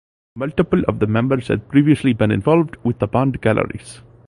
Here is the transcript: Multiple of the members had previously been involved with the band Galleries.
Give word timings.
Multiple 0.35 0.81
of 0.87 0.97
the 0.97 1.05
members 1.05 1.47
had 1.47 1.69
previously 1.69 2.11
been 2.11 2.31
involved 2.31 2.75
with 2.83 2.97
the 2.97 3.05
band 3.07 3.39
Galleries. 3.39 4.01